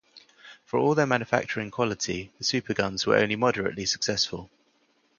For 0.65 0.79
all 0.79 0.95
their 0.95 1.05
manufacturing 1.05 1.69
quality 1.69 2.31
the 2.39 2.43
superguns 2.43 3.05
were 3.05 3.17
only 3.17 3.35
moderately 3.35 3.85
successful. 3.85 4.49